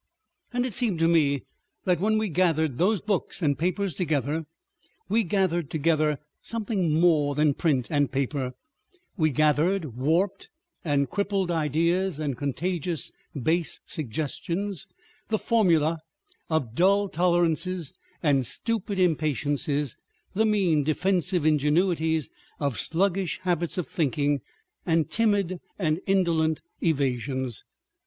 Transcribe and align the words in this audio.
And 0.53 0.65
it 0.65 0.73
seemed 0.73 0.97
to 0.97 1.07
me 1.07 1.43
that 1.83 1.99
when 1.99 2.17
we 2.17 2.27
gathered 2.27 2.79
those 2.79 3.01
books 3.01 3.39
and 3.39 3.55
papers 3.55 3.93
together, 3.93 4.47
we 5.07 5.23
gathered 5.23 5.69
together 5.69 6.17
something 6.41 6.99
more 6.99 7.35
than 7.35 7.53
print 7.53 7.85
and 7.91 8.11
paper, 8.11 8.55
we 9.15 9.29
gathered 9.29 9.95
warped 9.95 10.49
and 10.83 11.07
crippled 11.07 11.51
ideas 11.51 12.19
and 12.19 12.35
contagious 12.35 13.11
base 13.39 13.79
suggestions, 13.85 14.87
the 15.29 15.37
formulae 15.37 15.97
of 16.49 16.73
dull 16.73 17.07
tolerances 17.07 17.93
and 18.23 18.47
stupid 18.47 18.97
impatiences, 18.97 19.97
the 20.33 20.47
mean 20.47 20.83
defensive 20.83 21.45
ingenuities 21.45 22.31
of 22.59 22.79
sluggish 22.79 23.39
habits 23.43 23.77
of 23.77 23.87
thinking 23.87 24.41
and 24.83 25.11
timid 25.11 25.59
and 25.77 25.99
indolent 26.07 26.59
evasions. 26.81 27.63